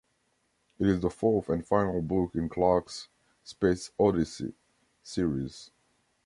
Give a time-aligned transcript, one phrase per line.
[0.79, 3.07] It is the fourth and final book in Clarke's
[3.43, 4.55] "Space Odyssey"
[5.03, 5.69] series.